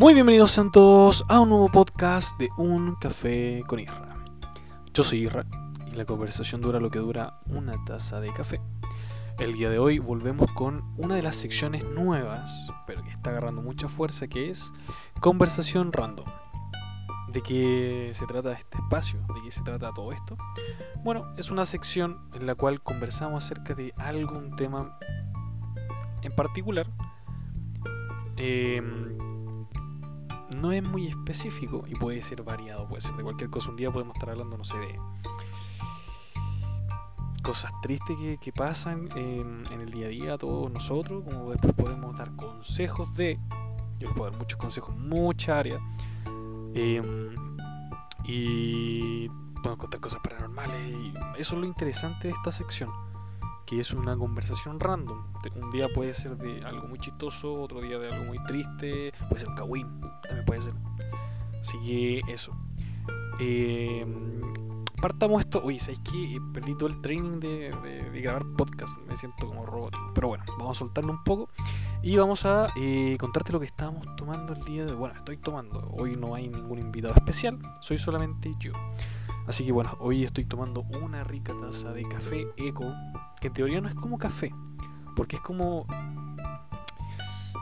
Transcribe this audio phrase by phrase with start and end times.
[0.00, 4.16] Muy bienvenidos sean todos a un nuevo podcast de Un Café con Isra.
[4.94, 5.44] Yo soy Isra
[5.92, 8.62] y la conversación dura lo que dura una taza de café.
[9.38, 12.50] El día de hoy volvemos con una de las secciones nuevas,
[12.86, 14.72] pero que está agarrando mucha fuerza, que es
[15.20, 16.24] conversación random.
[17.30, 19.20] ¿De qué se trata este espacio?
[19.34, 20.38] ¿De qué se trata todo esto?
[21.04, 24.98] Bueno, es una sección en la cual conversamos acerca de algún tema
[26.22, 26.86] en particular.
[28.38, 29.29] Em,
[30.50, 33.70] no es muy específico y puede ser variado, puede ser de cualquier cosa.
[33.70, 34.98] Un día podemos estar hablando, no sé, de
[37.42, 42.34] cosas tristes que, pasan en, el día a día todos nosotros, como después podemos dar
[42.36, 43.38] consejos de,
[43.98, 45.80] yo les puedo dar muchos consejos, mucha área,
[46.74, 47.56] em,
[48.24, 53.09] y podemos contar cosas paranormales, y eso es lo interesante de esta sección
[53.70, 55.26] que es una conversación random.
[55.54, 59.38] Un día puede ser de algo muy chistoso, otro día de algo muy triste, puede
[59.38, 60.74] ser un kawin, también puede ser.
[61.60, 62.52] Así que eso.
[63.38, 64.04] Eh,
[65.00, 65.60] partamos esto.
[65.62, 67.70] Oye, ¿sabes que Perdí todo el training de,
[68.20, 68.98] grabar podcast.
[69.06, 70.10] Me siento como robótico.
[70.16, 71.48] Pero bueno, vamos a soltarlo un poco.
[72.02, 74.98] Y vamos a eh, contarte lo que estábamos tomando el día de hoy.
[74.98, 75.88] Bueno, estoy tomando.
[75.92, 77.56] Hoy no hay ningún invitado especial.
[77.80, 78.72] Soy solamente yo.
[79.46, 82.92] Así que bueno, hoy estoy tomando una rica taza de café eco
[83.40, 84.54] que en teoría no es como café,
[85.16, 85.86] porque es como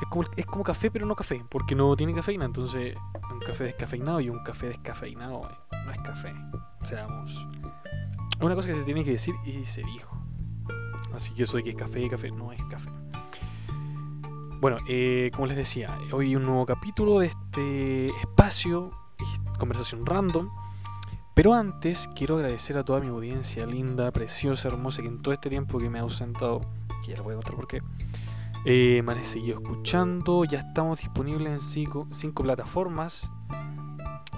[0.01, 2.97] es como, es como café pero no café, porque no tiene cafeína, entonces
[3.33, 5.49] un café descafeinado y un café descafeinado
[5.85, 6.35] no es café.
[6.83, 7.49] Seamos.
[8.37, 10.17] Es una cosa que se tiene que decir y se dijo.
[11.15, 12.91] Así que eso de que es café y café no es café.
[14.61, 18.91] Bueno, eh, como les decía, hoy un nuevo capítulo de este espacio,
[19.59, 20.51] conversación random
[21.39, 25.49] pero antes quiero agradecer a toda mi audiencia linda, preciosa, hermosa, que en todo este
[25.49, 26.63] tiempo que me ha ausentado,
[27.05, 27.81] que ya les voy a contar por qué,
[28.65, 30.45] eh, me han seguido escuchando.
[30.45, 33.31] Ya estamos disponibles en cinco, cinco plataformas,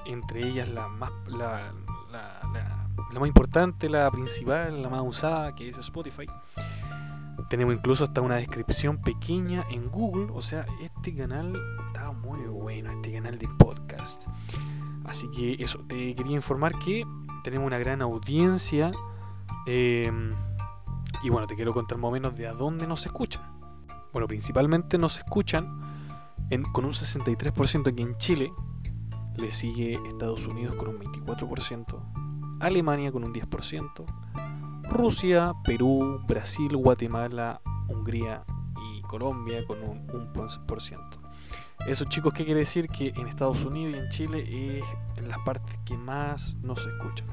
[0.05, 1.73] entre ellas la más, la,
[3.19, 6.27] más importante, la principal, la más usada, que es Spotify.
[7.49, 10.27] Tenemos incluso hasta una descripción pequeña en Google.
[10.35, 11.55] O sea, este canal
[11.87, 14.27] está muy bueno, este canal de podcast.
[15.05, 17.05] Así que eso, te quería informar que
[17.43, 18.91] tenemos una gran audiencia.
[19.67, 20.35] Em,
[21.23, 23.43] y bueno, te quiero contar más o menos de a dónde nos escuchan.
[24.13, 25.81] Bueno, principalmente nos escuchan
[26.73, 28.53] con un 63% aquí en Chile.
[29.37, 32.59] Le sigue Estados Unidos con un 24%.
[32.61, 34.05] Alemania con un 10%.
[34.91, 38.45] Rusia, Perú, Brasil, Guatemala, Hungría
[38.93, 41.20] y Colombia con un 1%.
[41.87, 42.89] Eso chicos, ¿qué quiere decir?
[42.89, 44.85] Que en Estados Unidos y en Chile es
[45.17, 47.27] en las partes que más nos escuchan.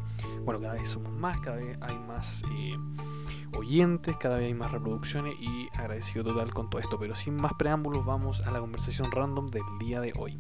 [0.44, 2.76] Bueno, cada vez somos más, cada vez hay más eh,
[3.56, 6.98] oyentes, cada vez hay más reproducciones y agradecido total con todo esto.
[6.98, 10.40] Pero sin más preámbulos vamos a la conversación random del día de hoy.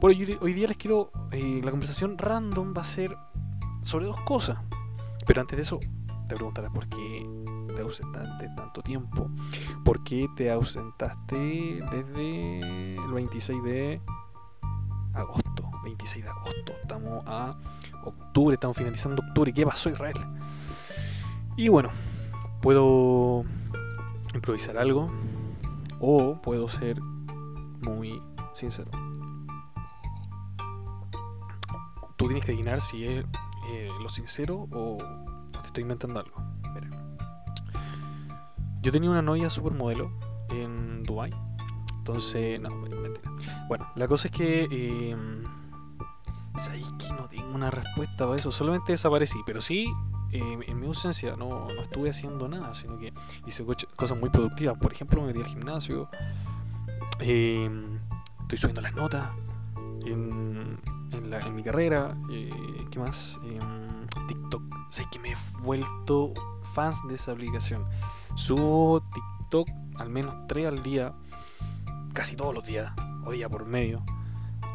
[0.00, 1.10] Bueno, hoy día les quiero...
[1.30, 3.16] Eh, la conversación random va a ser
[3.82, 4.58] sobre dos cosas.
[5.26, 5.78] Pero antes de eso,
[6.28, 7.26] te preguntarás por qué
[7.74, 9.30] te ausentaste tanto tiempo?
[9.84, 14.00] ¿Por qué te ausentaste desde el 26 de
[15.12, 15.70] agosto?
[15.84, 17.56] 26 de agosto, estamos a
[18.04, 19.52] octubre, estamos finalizando octubre.
[19.52, 20.16] ¿Qué pasó Israel?
[21.56, 21.90] Y bueno,
[22.60, 23.44] puedo
[24.34, 25.10] improvisar algo
[26.00, 28.20] o puedo ser muy
[28.52, 28.90] sincero.
[32.16, 33.24] Tú tienes que adivinar si es
[33.70, 34.98] eh, lo sincero o
[35.50, 36.53] te estoy inventando algo.
[38.84, 40.12] Yo tenía una novia supermodelo
[40.50, 41.32] en Dubai.
[41.96, 43.32] Entonces, no, mentira.
[43.66, 44.68] Bueno, la cosa es que.
[44.70, 45.16] Eh,
[46.58, 48.52] ¿Sabéis que no tengo una respuesta para eso?
[48.52, 49.38] Solamente desaparecí.
[49.46, 49.90] Pero sí,
[50.32, 53.14] em, en mi ausencia no, no, estuve haciendo nada, sino que
[53.46, 53.64] hice
[53.96, 54.76] cosas muy productivas.
[54.76, 56.10] Por ejemplo, me metí al gimnasio.
[57.20, 57.98] Em,
[58.42, 59.30] estoy subiendo las notas
[60.04, 60.78] en,
[61.10, 62.14] en, mi carrera.
[62.30, 62.52] Eh,
[62.90, 63.40] ¿Qué más?
[64.28, 64.62] TikTok.
[64.90, 66.34] Sé que me he vuelto
[66.74, 67.86] fans de esa aplicación.
[68.34, 71.12] Subo TikTok al menos 3 al día,
[72.12, 72.92] casi todos los días,
[73.24, 74.04] o día por medio.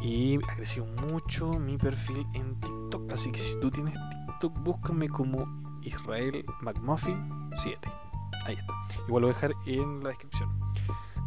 [0.01, 3.11] Y ha crecido mucho mi perfil en TikTok.
[3.11, 3.93] Así que si tú tienes
[4.27, 5.45] TikTok, búscame como
[5.83, 7.91] Israel McMuffin 7.
[8.45, 8.73] Ahí está.
[9.07, 10.49] Igual lo voy a dejar en la descripción.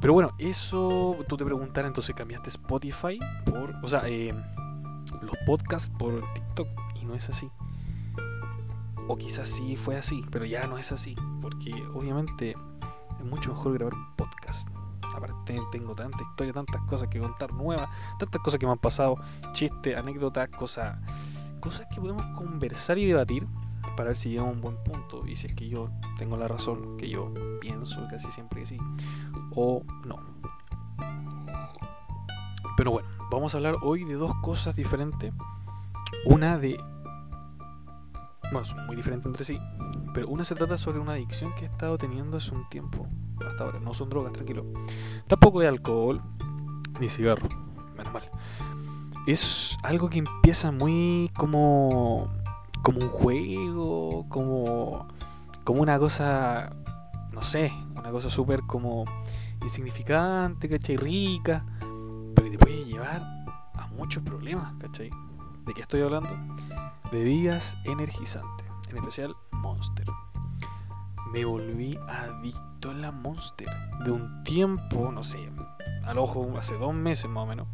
[0.01, 4.35] Pero bueno, eso tú te preguntarás, entonces cambiaste Spotify por, o sea, eh,
[5.21, 6.69] los podcasts por TikTok
[7.01, 7.49] y no es así.
[9.09, 11.17] O quizás sí fue así, pero ya no es así.
[11.41, 12.55] Porque obviamente
[13.19, 14.69] es mucho mejor grabar un podcast.
[15.15, 17.89] Aparte tengo tanta historia, tantas cosas que contar nuevas,
[18.19, 19.17] tantas cosas que me han pasado,
[19.53, 20.99] chistes, anécdotas, cosas,
[21.61, 23.47] cosas que podemos conversar y debatir
[23.97, 26.49] para ver si llegamos a un buen punto y si es que yo tengo la
[26.49, 28.79] razón, que yo pienso casi siempre que sí,
[29.55, 30.17] o no.
[32.77, 35.33] Pero bueno, vamos a hablar hoy de dos cosas diferentes.
[36.25, 36.83] Una de...
[38.53, 39.59] Bueno, son muy diferentes entre sí.
[40.13, 43.07] Pero una se trata sobre una adicción que he estado teniendo hace un tiempo.
[43.49, 43.81] Hasta ahora.
[43.81, 44.67] No son drogas, tranquilo.
[45.27, 46.21] Tampoco de alcohol
[47.01, 47.49] ni cigarro.
[47.97, 48.31] Menos mal.
[49.27, 52.29] Es algo que empieza muy como...
[52.83, 54.27] Como un juego.
[54.29, 55.09] Como...
[55.65, 56.77] Como una cosa...
[57.33, 57.73] No sé.
[57.97, 59.07] Una cosa súper como...
[59.63, 60.99] Insignificante, ¿cachai?
[60.99, 61.65] Rica.
[61.81, 63.23] Pero que te puede llevar
[63.75, 65.11] a muchos problemas, ¿cachai?
[65.67, 66.31] ¿De qué estoy hablando?
[67.13, 70.07] Bebidas energizantes, en especial Monster.
[71.33, 73.69] Me volví adicto a la Monster.
[74.05, 75.53] De un tiempo, no sé,
[76.05, 77.69] al ojo, hace dos meses más o menos.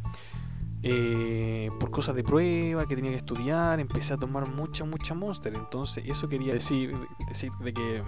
[0.83, 5.55] Eh, por cosas de prueba, que tenía que estudiar, empecé a tomar mucha, mucha Monster.
[5.55, 6.95] Entonces, eso quería decir,
[7.27, 8.03] decir de que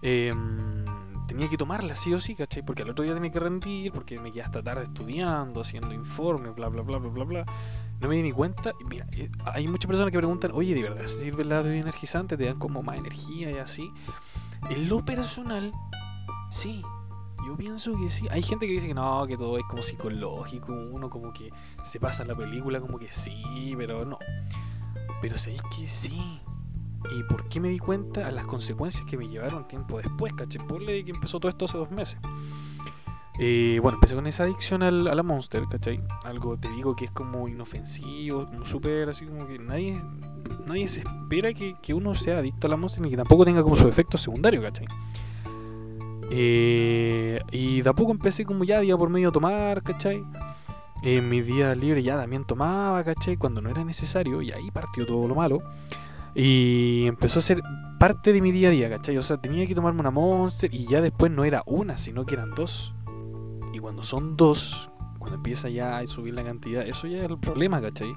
[0.00, 0.34] eh,
[1.28, 2.64] tenía que tomarla sí o sí, ¿cachai?
[2.64, 6.54] Porque al otro día tenía que rendir, porque me quedé hasta tarde estudiando, haciendo informes,
[6.54, 7.44] bla, bla, bla, bla, bla, bla.
[8.00, 8.72] No me di ni cuenta.
[8.88, 12.36] Mira, eh, hay muchas personas que preguntan, oye, ¿de verdad sirve la bebida energizante?
[12.36, 13.90] ¿Te dan como más energía y así?
[14.70, 15.72] En lo personal,
[16.50, 16.82] sí.
[17.46, 18.26] Yo pienso que sí.
[18.30, 21.50] Hay gente que dice que no, que todo es como psicológico, uno como que
[21.82, 24.18] se pasa en la película como que sí, pero no.
[25.20, 26.40] Pero sabéis que sí.
[27.10, 28.26] ¿Y por qué me di cuenta?
[28.26, 30.58] A las consecuencias que me llevaron tiempo después, caché.
[30.60, 32.18] Por de que empezó todo esto hace dos meses.
[33.42, 35.98] Eh, bueno, empecé con esa adicción a la Monster, ¿cachai?
[36.24, 39.96] Algo te digo que es como inofensivo, como súper así como que nadie,
[40.66, 43.76] nadie se espera que, uno sea adicto a la Monster ni que tampoco tenga como
[43.76, 44.86] su efecto secundario, ¿cachai?
[46.30, 50.22] Eh, y de a poco empecé como ya día por medio a tomar, ¿cachai?
[51.02, 53.38] En mi día libre ya también tomaba, ¿cachai?
[53.38, 55.60] Cuando no era necesario y ahí partió todo lo malo.
[56.34, 57.62] Y empezó a ser
[57.98, 59.16] parte de mi día a día, ¿cachai?
[59.16, 62.34] O sea, tenía que tomarme una Monster y ya después no era una, sino que
[62.34, 62.94] eran dos.
[63.72, 67.38] Y cuando son dos, cuando empieza ya a subir la cantidad, eso ya es el
[67.38, 68.12] problema, ¿cachai?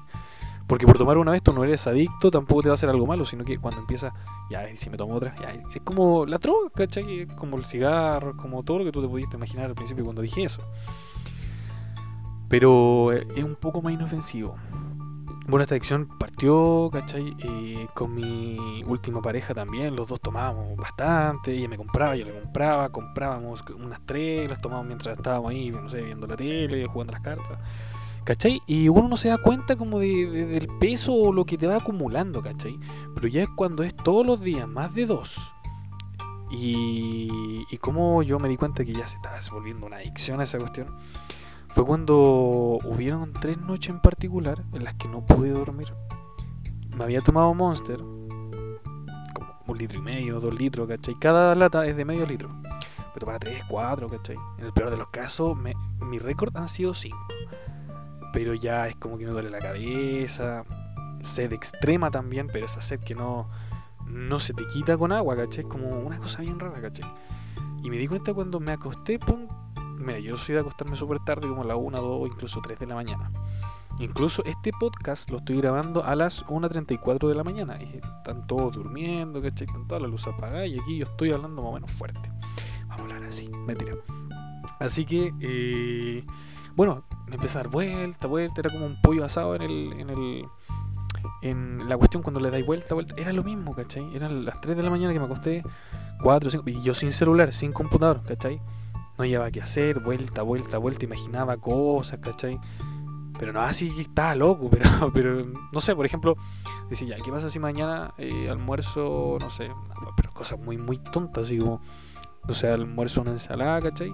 [0.66, 3.06] Porque por tomar una vez tú no eres adicto, tampoco te va a hacer algo
[3.06, 4.14] malo, sino que cuando empieza,
[4.50, 7.26] ya, si me tomo otra, ya, es como la droga, ¿cachai?
[7.36, 10.42] Como el cigarro, como todo lo que tú te pudiste imaginar al principio cuando dije
[10.44, 10.62] eso.
[12.48, 14.56] Pero es un poco más inofensivo.
[15.46, 17.36] Bueno, esta adicción partió, ¿cachai?
[17.38, 22.32] Eh, con mi última pareja también, los dos tomábamos bastante, ella me compraba, yo le
[22.32, 27.12] compraba, comprábamos unas tres, las tomábamos mientras estábamos ahí, no sé, viendo la tele, jugando
[27.12, 27.58] las cartas,
[28.24, 28.62] ¿cachai?
[28.66, 31.66] Y uno no se da cuenta como de, de, del peso o lo que te
[31.66, 32.78] va acumulando, ¿cachai?
[33.14, 35.52] Pero ya es cuando es todos los días, más de dos.
[36.50, 40.44] Y, y como yo me di cuenta que ya se estaba volviendo una adicción a
[40.44, 40.86] esa cuestión
[41.74, 45.92] fue cuando hubieron tres noches en particular en las que no pude dormir.
[46.96, 51.16] Me había tomado Monster, como un litro y medio, dos litros, ¿cachai?
[51.18, 52.48] Cada lata es de medio litro.
[53.12, 54.36] Pero para tres, cuatro, ¿cachai?
[54.58, 57.18] En el peor de los casos, me, mi récord han sido cinco.
[58.32, 60.64] Pero ya es como que me duele la cabeza.
[61.22, 63.48] Sed extrema también, pero esa sed que no,
[64.06, 65.64] no se te quita con agua, ¿cachai?
[65.64, 67.12] Es como una cosa bien rara, ¿cachai?
[67.82, 69.43] Y me di cuenta cuando me acosté, pum,
[69.98, 72.78] Mira, yo soy de acostarme súper tarde, como a las 1, 2 o incluso 3
[72.78, 73.30] de la mañana.
[74.00, 77.78] Incluso este podcast lo estoy grabando a las 1.34 de la mañana.
[77.80, 79.66] Y están todos durmiendo, ¿cachai?
[79.66, 82.30] Están todas las luces apagadas y aquí yo estoy hablando más o menos fuerte.
[82.88, 83.92] Vamos a hablar así, mentira.
[84.80, 86.24] Así que, eh,
[86.74, 88.60] bueno, me empecé a dar vuelta, vuelta.
[88.60, 90.44] Era como un pollo asado en el, en el
[91.42, 93.14] en la cuestión cuando le dais vuelta, vuelta.
[93.16, 94.14] Era lo mismo, ¿cachai?
[94.14, 95.62] Eran las 3 de la mañana que me acosté,
[96.22, 98.60] 4, 5, y yo sin celular, sin computador, ¿cachai?
[99.18, 102.58] No llevaba qué hacer, vuelta, vuelta, vuelta, imaginaba cosas, ¿cachai?
[103.38, 106.36] Pero no así que estaba loco, pero, pero no sé, por ejemplo,
[106.88, 109.70] decía, ya, ¿qué pasa si mañana eh, almuerzo, no sé,
[110.16, 111.80] pero cosas muy, muy tontas, así como,
[112.46, 114.12] no sé, almuerzo una ensalada, ¿cachai?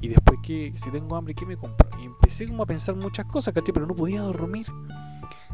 [0.00, 1.88] Y después que, si tengo hambre, ¿qué me compro?
[2.00, 3.72] Y empecé como a pensar muchas cosas, ¿cachai?
[3.72, 4.66] Pero no podía dormir.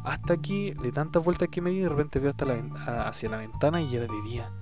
[0.04, 3.38] Hasta que, de tantas vueltas que me di, de repente veo hasta la, hacia la
[3.38, 4.52] ventana y era de día.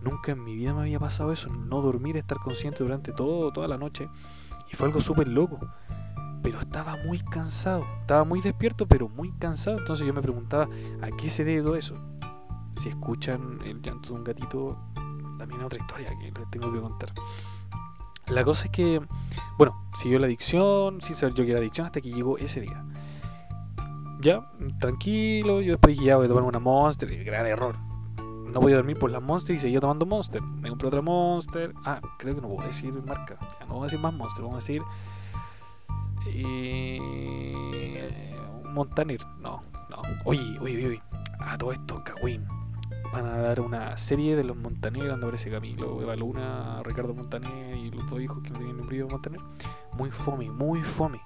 [0.00, 3.66] Nunca en mi vida me había pasado eso, no dormir, estar consciente durante todo, toda
[3.66, 4.08] la noche.
[4.70, 5.58] Y fue algo súper loco.
[6.42, 9.78] Pero estaba muy cansado, estaba muy despierto, pero muy cansado.
[9.78, 10.68] Entonces yo me preguntaba,
[11.02, 11.96] ¿a qué se debe todo eso?
[12.76, 14.78] Si escuchan el llanto de un gatito,
[15.36, 17.12] también es otra historia que les tengo que contar.
[18.28, 19.00] La cosa es que,
[19.56, 22.84] bueno, siguió la adicción, sin saber yo que era adicción, hasta que llegó ese día.
[24.20, 27.87] Ya, tranquilo, yo después dije, ya voy a tomar una monster, gran error
[28.52, 30.42] no podía dormir por las Monster y seguía tomando Monster.
[30.42, 31.74] Me compré otra Monster.
[31.84, 33.36] Ah, creo que no voy a decir marca.
[33.60, 34.82] Ya no voy a decir más Monster, vamos a decir.
[36.34, 39.20] Eh, Montaner.
[39.40, 40.02] No, no.
[40.24, 41.02] Oye, oye, oye.
[41.38, 42.44] A todo esto, Kawin.
[43.12, 47.76] Van a dar una serie de los Montaner, donde aparece Camilo, Eva Luna, Ricardo Montaner
[47.76, 49.40] y los dos hijos que no tienen nombre de Montaner.
[49.92, 51.20] Muy fome, muy fome.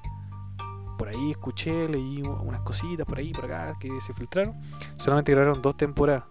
[0.98, 4.54] por ahí escuché, leí unas cositas por ahí, por acá, que se filtraron.
[4.98, 6.24] Solamente grabaron dos temporadas,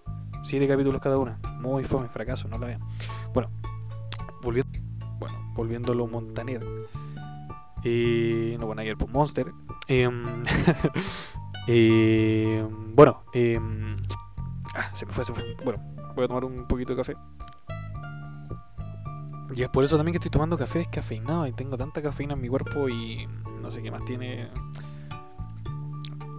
[0.43, 1.39] siete capítulos cada una.
[1.59, 2.81] Muy fome, fracaso, no la vean.
[3.33, 3.49] Bueno,
[4.41, 4.79] volviendo,
[5.19, 6.63] bueno, volviendo a lo Montaner.
[7.83, 9.51] Eh, no, bueno, ayer por Monster.
[9.87, 10.25] Em,
[11.67, 13.95] eh, bueno, em,
[14.75, 15.55] ah, se me fue, se me fue.
[15.63, 15.81] Bueno,
[16.15, 17.15] voy a tomar un poquito de café.
[19.53, 22.41] Y es por eso también que estoy tomando café descafeinado y tengo tanta cafeína en
[22.41, 23.27] mi cuerpo y
[23.61, 24.49] no sé qué más tiene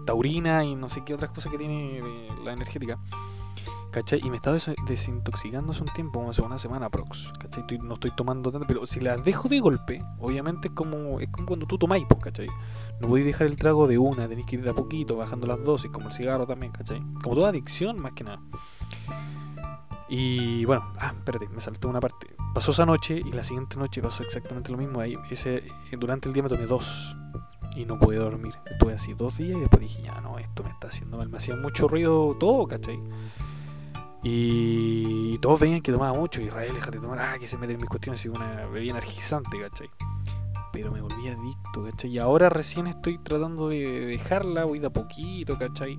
[0.06, 2.98] taurina y no sé qué otras cosas que tiene eh, la energética.
[3.92, 4.20] ¿Cachai?
[4.20, 7.32] Y me he estado des- desintoxicando hace un tiempo, hace una semana prox.
[7.38, 7.64] ¿Cachai?
[7.78, 11.76] No estoy tomando tanto, pero si las dejo de golpe, obviamente es como, cuando tú
[11.78, 12.48] tomáis, pues, ¿cachai?
[13.00, 15.62] No podéis dejar el trago de una, tenéis que ir de a poquito, bajando las
[15.62, 17.00] dosis, como el cigarro también, ¿cachai?
[17.22, 18.40] Como toda adicción, más que nada.
[20.08, 22.34] Y bueno, ah, espérate, me saltó una parte.
[22.54, 25.00] Pasó esa noche y la siguiente noche pasó exactamente lo mismo.
[25.00, 25.62] Ahí, ese,
[25.98, 27.16] durante el día me tomé dos
[27.74, 28.54] y no pude dormir.
[28.70, 31.30] Estuve así dos días y después dije, ya no, esto me está haciendo mal.
[31.30, 33.00] Me hacía mucho ruido todo, ¿cachai?
[34.22, 36.40] Y, todos veían que tomaba mucho.
[36.40, 39.90] Israel, déjate tomar, ah, que se mete en mis cuestiones y una bebida energizante, ¿cachai?
[40.72, 42.10] Pero me volví adicto, ¿cachai?
[42.10, 45.98] Y ahora recién estoy tratando de dejarla, voy de a poquito, ¿cachai?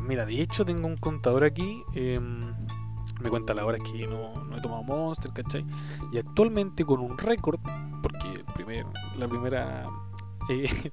[0.00, 1.82] Mira, de hecho tengo un contador aquí.
[1.94, 2.54] em,
[3.20, 5.64] me cuenta la hora que no, no he tomado Monster, ¿cachai?
[6.12, 7.58] Y actualmente con un récord,
[8.02, 8.84] porque el primer,
[9.18, 9.86] la primera
[10.48, 10.68] eh,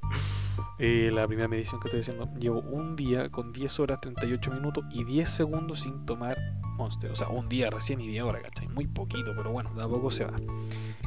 [0.79, 4.83] eh, la primera medición que estoy haciendo, llevo un día con 10 horas 38 minutos
[4.91, 6.35] y 10 segundos sin tomar
[6.77, 7.11] Monster.
[7.11, 8.67] O sea, un día recién y 10 horas, ¿cachai?
[8.67, 10.33] Muy poquito, pero bueno, de a poco se va.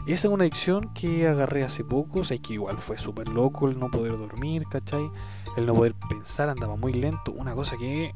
[0.07, 3.69] Esa es una adicción que agarré hace poco, o sea, que igual fue súper loco
[3.69, 5.11] el no poder dormir, ¿cachai?
[5.57, 7.33] El no poder pensar, andaba muy lento.
[7.33, 8.15] Una cosa que,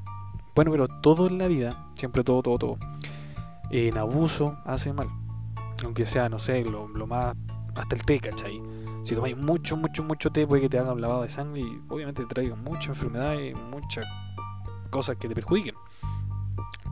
[0.55, 2.79] bueno, pero todo en la vida, siempre todo, todo, todo,
[3.71, 5.09] en abuso hace mal.
[5.85, 7.35] Aunque sea, no sé, lo, lo más,
[7.75, 8.63] hasta el té, ¿cachai?
[9.03, 11.81] Si tomáis mucho, mucho, mucho té, puede que te hagan un lavado de sangre y
[11.89, 14.07] obviamente te traigan muchas enfermedades, muchas
[14.91, 15.75] cosas que te perjudiquen.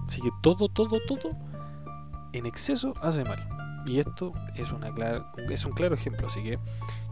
[0.07, 1.37] Así que todo, todo, todo
[2.33, 3.39] en exceso hace mal.
[3.87, 6.27] Y esto es, una clara, es un claro ejemplo.
[6.27, 6.59] Así que,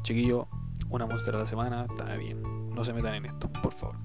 [0.02, 0.48] chiquillo,
[0.88, 2.42] una monster a la semana está bien.
[2.74, 3.96] No se metan en esto, por favor.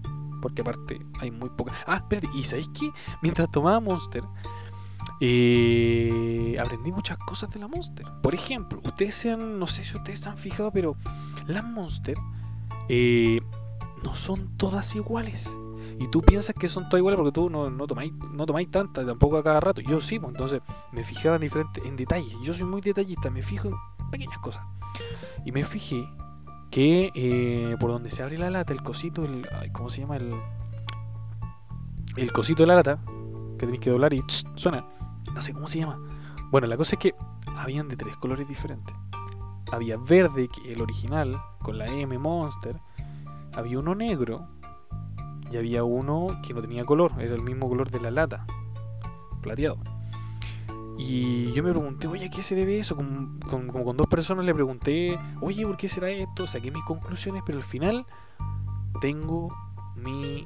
[0.42, 1.74] Porque aparte hay muy poca.
[1.86, 2.90] Ah, espérate, ¿y sabéis qué?
[3.22, 4.24] Mientras tomaba Monster,
[5.24, 8.08] eh, aprendí muchas cosas de la Monster.
[8.24, 10.96] Por ejemplo, ustedes se han, no sé si ustedes se han fijado, pero
[11.46, 12.18] las Monster
[12.90, 13.40] eh,
[14.04, 15.48] no son todas iguales.
[16.00, 19.06] Y tú piensas que son todas iguales porque tú no, no tomáis no tomáis tantas,
[19.06, 19.82] tampoco a cada rato.
[19.82, 20.62] Yo sí, pues entonces
[20.92, 22.36] me fijaba en diferentes, en detalles.
[22.44, 24.64] Yo soy muy detallista, me fijo en pequeñas cosas.
[25.46, 26.10] Y me fijé
[26.72, 30.18] que eh, por donde se abre la lata, el cosito, el, ay, ¿cómo se llama?
[30.18, 30.34] El,
[32.18, 33.00] el cosito de la lata,
[33.60, 34.84] que tenéis que doblar y tss, suena.
[35.54, 36.00] Cómo se llama.
[36.52, 37.16] Bueno, la cosa es que
[37.58, 38.96] habían de tres colores diferentes.
[39.72, 42.80] Había verde, el original, con la M Monster.
[43.54, 44.48] Había uno negro.
[45.52, 48.46] Y había uno que no tenía color, era el mismo color de la lata,
[49.42, 49.80] plateado.
[50.98, 52.96] Y yo me pregunté, oye, ¿a qué se debe eso?
[52.96, 56.48] Como con dos personas le pregunté, oye, ¿por qué será esto?
[56.48, 58.06] Saqué mis conclusiones, pero al final
[59.02, 59.54] tengo
[59.96, 60.46] mi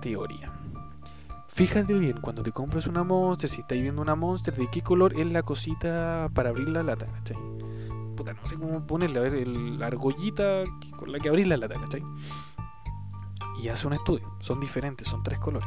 [0.00, 0.55] teoría.
[1.56, 5.18] Fíjate bien, cuando te compras una Monster, si estáis viendo una Monster, ¿de qué color
[5.18, 7.06] es la cosita para abrir la lata?
[7.06, 7.38] ¿cachai?
[8.14, 10.64] Puta, no sé cómo ponerle, a ver, la argollita
[10.98, 12.02] con la que abrís la lata, ¿cachai?
[13.58, 15.66] Y hace un estudio, son diferentes, son tres colores.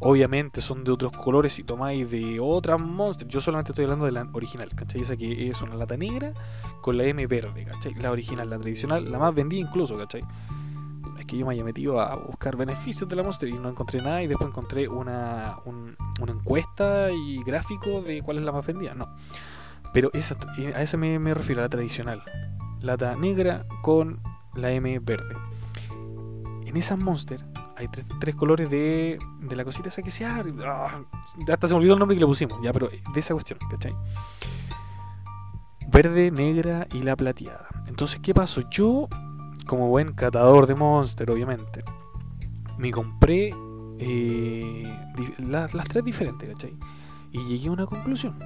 [0.00, 3.28] Obviamente son de otros colores si tomáis de otras Monster.
[3.28, 5.02] Yo solamente estoy hablando de la original, ¿cachai?
[5.02, 6.32] Esa que es una lata negra
[6.80, 7.92] con la M verde, ¿cachai?
[7.96, 10.24] La original, la tradicional, la más vendida incluso, ¿cachai?
[11.28, 14.22] Que yo me había metido a buscar beneficios de la Monster y no encontré nada
[14.22, 18.94] y después encontré una, un- una encuesta y gráfico de cuál es la más vendida.
[18.94, 19.08] No.
[19.92, 20.36] Pero esa,
[20.74, 22.22] a esa me, refiero, a la tradicional.
[22.80, 24.20] Lata negra con
[24.54, 25.36] la M verde.
[26.66, 27.44] En esas Monster
[27.76, 30.52] hay tres, tres colores de, de la cosita esa que se abre.
[30.64, 31.00] Ah,
[31.50, 33.94] hasta se me olvidó el nombre que le pusimos, ya, pero de esa cuestión, ¿cachai?
[35.88, 37.68] Verde, negra y la plateada.
[37.86, 38.62] Entonces, ¿qué pasó?
[38.68, 39.08] Yo,
[39.68, 41.84] como buen catador de Monster, obviamente,
[42.78, 43.54] me compré
[43.98, 44.82] eh,
[45.38, 46.74] las, tres diferentes, ¿cachai?
[47.30, 48.36] Y llegué a una conclusión.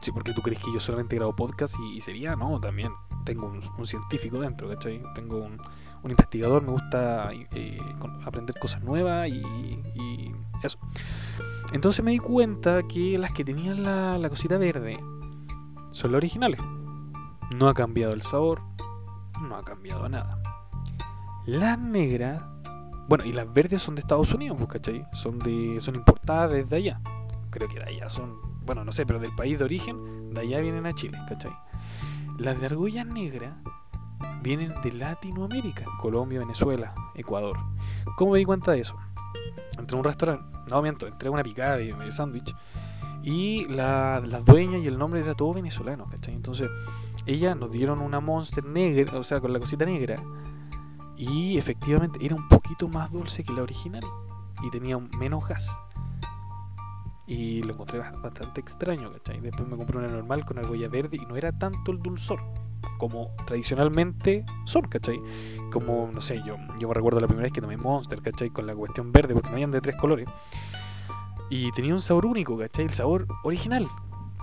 [0.00, 2.92] Sí, porque tú crees que yo solamente grabo podcast y, sería, no, también
[3.24, 5.00] tengo un, científico dentro, ¿cachai?
[5.14, 5.58] Tengo un,
[6.02, 7.78] un investigador, me gusta eh,
[8.26, 10.78] aprender cosas nuevas y, eso.
[11.72, 14.98] Entonces me di cuenta que las que tenían la cosita verde
[15.92, 16.60] son las originales.
[17.54, 18.60] No ha cambiado el sabor,
[19.40, 20.43] no ha cambiado nada.
[21.46, 22.42] Las negras,
[23.08, 25.06] bueno, y las verdes son de Estados Unidos, pues, ¿cachai?
[25.12, 27.00] Son, de, son importadas desde allá.
[27.50, 30.60] Creo que de allá son, bueno, no sé, pero del país de origen, de allá
[30.60, 31.52] vienen a Chile, ¿cachai?
[32.38, 33.56] Las de argolla negra
[34.42, 37.58] vienen de Latinoamérica, Colombia, Venezuela, Ecuador.
[38.16, 38.96] ¿Cómo me di cuenta de eso?
[39.78, 42.54] Entré a un restaurante, no miento, entré una picada de, de sándwich
[43.22, 46.34] y la, la, dueña y el nombre era todo venezolano, ¿cachai?
[46.34, 46.70] Entonces,
[47.26, 50.22] ella nos dieron una monster negra, o sea, con la cosita negra,
[51.16, 54.04] y efectivamente era un poquito más dulce que la original
[54.62, 55.70] y tenía menos gas.
[57.26, 59.40] Y lo encontré bastante extraño, ¿cachai?
[59.40, 62.40] Después me compré una normal con argolla verde y no era tanto el dulzor
[62.98, 65.20] como tradicionalmente son, ¿cachai?
[65.72, 68.50] Como, no sé, yo, yo me recuerdo la primera vez que tomé Monster, ¿cachai?
[68.50, 70.28] Con la cuestión verde, porque no habían de tres colores.
[71.50, 72.84] Y tenía un sabor único, ¿cachai?
[72.84, 73.88] El sabor original.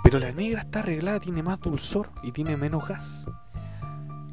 [0.03, 3.27] Pero la negra está arreglada, tiene más dulzor y tiene menos gas.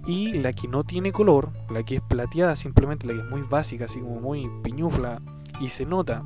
[0.09, 3.43] Y la que no tiene color, la que es plateada simplemente, la que es muy
[3.43, 5.23] básica, así como muy piñufla,
[5.61, 6.25] y se nota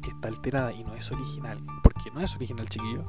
[0.00, 1.58] que está alterada y no es original.
[1.82, 3.04] Porque no es original, chiquillo.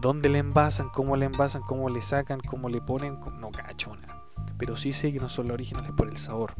[0.00, 0.88] ¿Dónde le envasan?
[0.88, 1.62] ¿Cómo le envasan?
[1.62, 2.40] ¿Cómo le sacan?
[2.40, 3.20] ¿Cómo le ponen?
[3.38, 4.24] No cachona.
[4.58, 6.54] Pero sí sé que no son las originales por el sabor.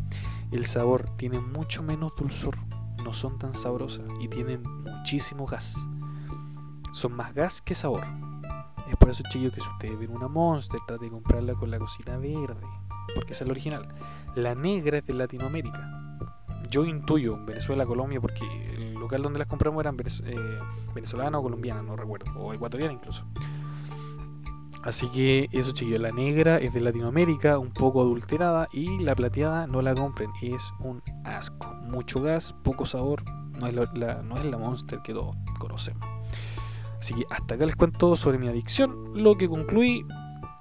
[0.53, 2.57] El sabor tiene mucho menos dulzor
[3.03, 5.77] no son tan sabrosas y tienen muchísimo gas.
[6.93, 8.05] Son más gas que sabor.
[8.93, 11.79] Es por eso, chicos, que si ustedes ven una Monster, trate de comprarla con la
[11.79, 12.61] cosita verde,
[13.15, 13.89] porque esa es la original.
[14.35, 16.19] La negra es de Latinoamérica.
[16.69, 18.45] Yo intuyo Venezuela, Colombia, porque
[18.75, 20.59] el local donde las compramos eran eh,
[20.95, 23.25] venezolana o colombiana, no recuerdo, o ecuatoriana incluso.
[24.83, 29.67] Así que eso chiquillos, la negra es de Latinoamérica, un poco adulterada y la plateada
[29.67, 31.73] no la compren, es un asco.
[31.85, 33.25] Mucho gas, poco sabor,
[33.59, 36.22] no es la, no es la monster que todos conocemos.
[37.03, 40.07] Así que hasta acá les cuento sobre mi adicción, lo que concluí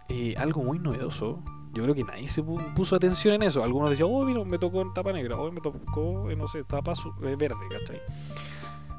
[0.10, 1.40] eh, algo muy novedoso.
[1.72, 3.64] Yo creo que nadie se puso atención en eso.
[3.64, 6.64] Algunos decían, oh, mira, me tocó en tapa negra, oh, me tocó, en, no sé,
[6.64, 8.02] tapa eh, verde, ¿cachai?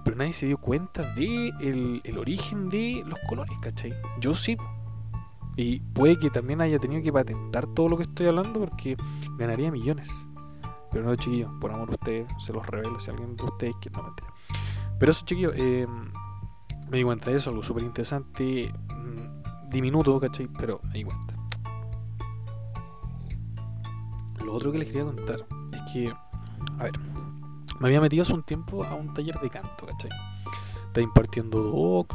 [0.04, 3.92] Pero nadie se dio cuenta de el, origen de los colores, ¿cachai?
[4.20, 4.56] Yo sí,
[5.56, 8.96] y puede que también haya tenido que patentar todo lo que estoy hablando porque
[9.36, 10.08] ganaría millones.
[10.92, 13.96] Pero no, chiquillos, por amor a ustedes, se los revelo si alguien de ustedes quiere.
[13.96, 14.32] No, mentira.
[15.00, 15.88] Pero eso, chiquillos, eh,
[16.92, 20.46] me di cuenta de eso, algo súper interesante, mm, diminuto, ¿cachai?
[20.58, 21.34] Pero me di cuenta.
[24.44, 26.12] Lo otro que les quería contar es que,
[26.78, 26.92] a ver,
[27.80, 30.10] me había metido hace un tiempo a un taller de canto, ¿cachai?
[30.88, 32.14] Está impartiendo doc,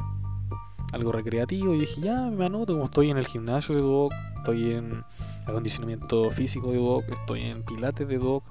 [0.94, 4.74] algo recreativo y dije, ya me anoto, como estoy en el gimnasio de Duoc, estoy
[4.74, 5.04] en
[5.48, 8.44] acondicionamiento físico de Duoc, estoy en pilates de Duoc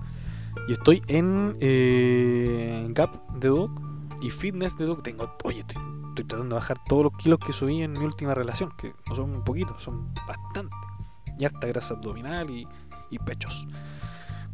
[0.66, 3.70] y estoy en, eh, Gap de Duoc
[4.22, 5.04] y fitness de Duoc.
[5.04, 5.80] Tengo, oye, estoy,
[6.24, 9.34] tratando de bajar todos los kilos que subí en mi última relación, que no son
[9.34, 10.74] un poquito, son bastante.
[11.38, 12.66] Y harta grasa abdominal y,
[13.24, 13.66] pechos.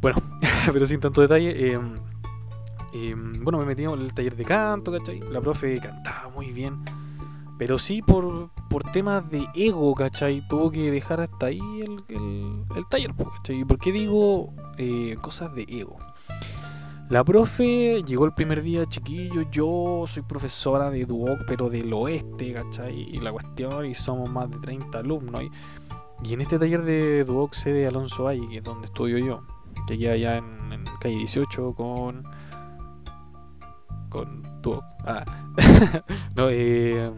[0.01, 0.17] Bueno,
[0.73, 1.73] pero sin tanto detalle.
[1.73, 1.95] Em,
[2.93, 5.19] em, bueno, me metí en el taller de canto, ¿cachai?
[5.19, 6.83] La profe cantaba muy bien
[7.57, 10.45] pero sí por, por temas de ego, ¿cachai?
[10.47, 13.61] Tuvo que dejar hasta ahí el, el, taller, ¿cachai?
[13.61, 15.97] ¿Y por qué digo eh, cosas de ego?
[17.09, 22.53] La profe llegó el primer día, chiquillo, yo soy profesora de Duoc, pero del oeste,
[22.53, 23.01] ¿cachai?
[23.01, 25.43] Y la cuestión, y somos más de 30 alumnos.
[26.23, 29.43] Y, en este taller de Duoc sede Alonso Valle, que es donde estudio yo,
[29.87, 32.23] que queda allá en, calle 18 con...
[34.09, 34.83] con Duoc.
[35.05, 35.25] Ah,
[36.35, 37.11] no, eh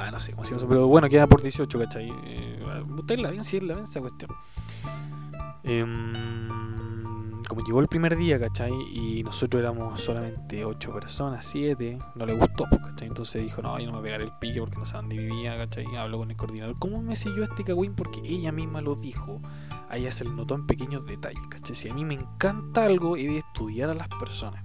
[0.00, 2.10] Ah, no sé cómo se llama, pero bueno, queda por 18, ¿cachai?
[2.24, 2.58] Eh,
[3.18, 4.30] la ven, si la ven esa cuestión.
[5.64, 6.12] Em,
[7.50, 8.72] como llegó el primer día, ¿cachai?
[8.92, 13.08] Y nosotros éramos solamente 8 personas, 7, no le gustó, pues, ¿cachai?
[13.08, 15.18] Entonces dijo, no, yo no me voy a pegar el pique porque no sé dónde
[15.18, 15.84] vivía, ¿cachai?
[15.96, 16.78] Habló con el coordinador.
[16.78, 17.96] ¿Cómo me yo este cagüín?
[17.96, 19.40] Porque ella misma lo dijo.
[19.88, 21.74] A ella se le notó en pequeños detalles, ¿cachai?
[21.74, 24.62] Si a mí me encanta algo, he de estudiar a las personas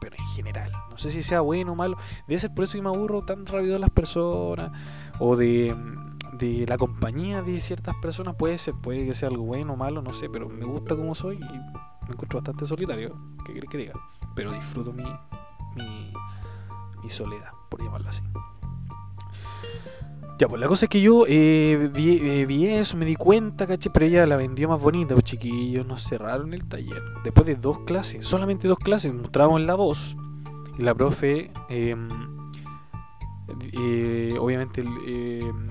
[0.00, 0.72] pero en general.
[0.90, 1.96] No sé si sea bueno o malo.
[2.26, 4.72] Debe ser por eso que me aburro tan rápido de las personas
[5.20, 5.72] o de,
[6.32, 8.34] de la compañía de ciertas personas.
[8.36, 11.14] Puede ser, puede que sea algo bueno o malo, no sé, pero me gusta como
[11.14, 11.38] soy y
[12.06, 13.14] me encuentro bastante solitario.
[13.46, 13.92] ¿Qué querés que diga?
[14.34, 15.04] Pero disfruto mi,
[15.76, 18.22] mi, soledad, por llamarlo así.
[20.38, 23.90] Ya, pues la cosa es que yo eh, eh, vi, eso, me di cuenta, caché,
[23.90, 27.02] pero ella la vendió más bonita, pues chiquillos, nos cerraron el taller.
[27.22, 30.16] Después de dos clases, solamente dos clases, mostramos la voz.
[30.78, 32.08] Y la profe, em,
[33.72, 34.84] eh, obviamente,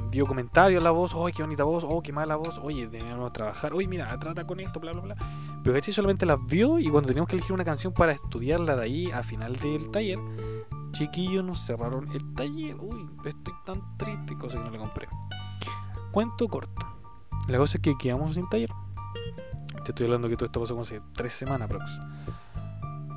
[0.09, 1.83] dio comentarios a la voz, ¡ay, qué bonita voz!
[1.87, 2.59] ¡oh, qué mala voz!
[2.63, 5.15] Oye, teníamos que trabajar, oye, mira, trata con esto, bla, bla, bla.
[5.63, 8.83] Pero caché, solamente las vio y cuando teníamos que elegir una canción para estudiarla de
[8.83, 10.19] ahí a final del taller,
[10.91, 12.75] Chiquillos, nos cerraron el taller.
[12.79, 15.07] Uy, estoy tan triste, cosa que no le compré.
[16.11, 16.85] Cuento corto.
[17.47, 18.69] La cosa es que quedamos sin taller.
[19.85, 21.85] Te estoy hablando que todo esto pasó como hace tres semanas aprox.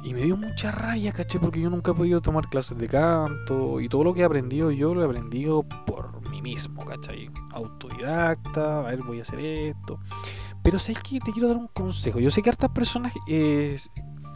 [0.04, 3.80] Y me dio mucha rabia, caché, porque yo nunca he podido tomar clases de canto.
[3.80, 7.30] Y todo lo que he aprendido yo lo he aprendido por mí mismo, ¿cachai?
[7.52, 9.98] Autodidacta, a ver, voy a hacer esto.
[10.62, 12.20] Pero sabes que te quiero dar un consejo.
[12.20, 13.78] Yo sé que a estas personas eh,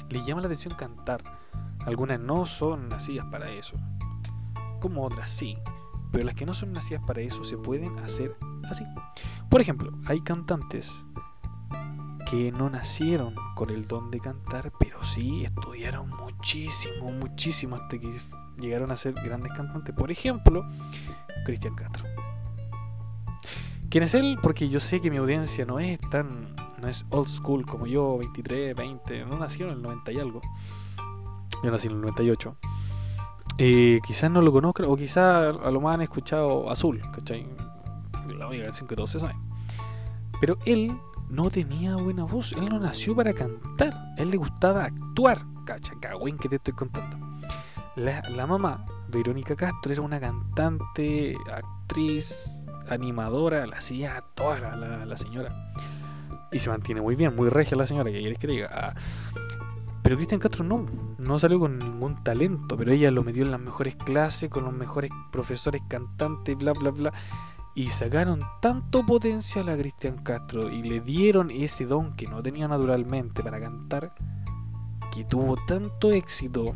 [0.09, 1.23] les llama la atención cantar.
[1.85, 3.77] Algunas no son nacidas para eso.
[4.81, 5.59] Como otras sí.
[6.13, 8.35] Pero las que no son nacidas para eso se pueden hacer
[8.71, 8.85] así.
[9.51, 11.05] Por ejemplo, hay cantantes
[12.31, 18.13] que no nacieron con el don de cantar, pero sí estudiaron muchísimo, muchísimo hasta que
[18.59, 19.95] llegaron a ser grandes cantantes.
[19.95, 20.65] Por ejemplo,
[21.47, 22.05] Cristian Castro.
[23.89, 24.39] ¿Quién es él?
[24.43, 26.55] Porque yo sé que mi audiencia no es tan.
[26.79, 29.25] no es old school como yo, 23, 20.
[29.25, 30.43] No nacieron en el 90 y algo.
[31.63, 32.57] Yo nací en el 98.
[33.57, 37.47] Eh, quizás no lo conozcan, o quizás a lo más han escuchado Azul, ¿cachai?
[38.37, 39.39] La única canción que todos se saben.
[40.41, 40.95] Pero él
[41.31, 45.93] no tenía buena voz, él no nació para cantar, a él le gustaba actuar, cacha,
[46.01, 47.17] cagüín que te estoy contando.
[47.97, 55.17] La, la mamá, Verónica Castro, era una cantante, actriz, animadora, la hacía toda la, la,
[55.17, 55.51] señora.
[56.53, 58.71] Y se mantiene muy bien, muy regia la señora, que quieres que diga.
[58.73, 58.95] Ah,
[60.03, 60.87] pero Cristian Castro no,
[61.19, 64.73] no salió con ningún talento, pero ella lo metió en las mejores clases, con los
[64.73, 67.13] mejores profesores cantantes, bla, bla, bla.
[67.79, 72.67] Y sacaron tanto potencial a Cristian Castro y le dieron ese don que no tenía
[72.67, 74.13] naturalmente para cantar,
[75.15, 76.75] que tuvo tanto éxito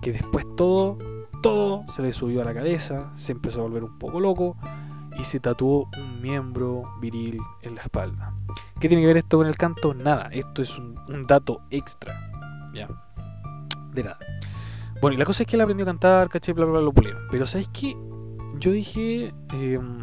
[0.00, 0.96] que después todo,
[1.42, 4.56] todo se le subió a la cabeza, se empezó a volver un poco loco
[5.18, 8.32] y se tatuó un miembro viril en la espalda.
[8.80, 9.92] ¿Qué tiene que ver esto con el canto?
[9.92, 12.14] Nada, esto es un, dato extra.
[12.72, 12.88] Ya.
[13.92, 14.16] De nada.
[15.02, 16.92] Bueno, y la cosa es que él aprendió a cantar, caché, bla, bla, bla, lo
[16.94, 17.24] pulieron.
[17.30, 17.94] Pero ¿sabes qué?
[18.58, 20.02] Yo dije, em,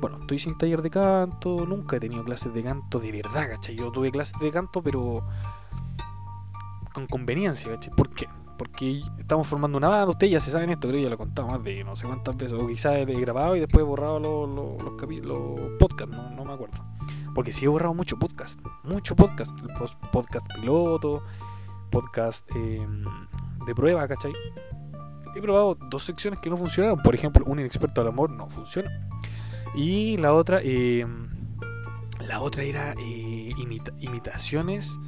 [0.00, 3.74] bueno, estoy sin taller de canto, nunca he tenido clases de canto de verdad, caché.
[3.74, 5.26] Yo tuve clases de canto, pero
[6.92, 7.90] con conveniencia, caché.
[7.90, 8.28] ¿Por qué?
[8.58, 11.18] porque estamos formando una banda, ustedes ya se saben esto, creo que ya lo he
[11.18, 14.18] contado más de no sé cuántas veces, o quizás he grabado y después he borrado
[14.18, 16.84] los, los, podcasts, no, me acuerdo.
[17.34, 19.56] Porque sí he borrado mucho podcast, mucho podcast,
[20.10, 21.22] podcast piloto,
[21.90, 23.04] podcast em,
[23.64, 24.32] de prueba, ¿cachai?
[25.38, 28.90] He probado dos secciones que no funcionaron, por ejemplo, un inexperto al amor no funciona.
[29.74, 31.28] Y la otra, em,
[32.26, 33.52] la otra era eh,
[34.00, 34.98] imitaciones